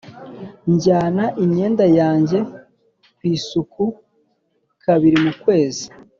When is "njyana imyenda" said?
0.73-1.85